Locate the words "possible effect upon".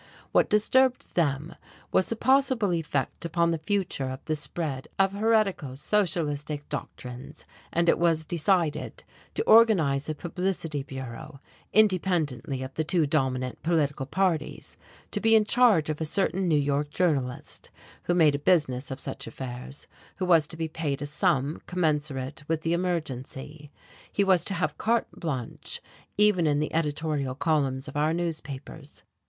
2.15-3.51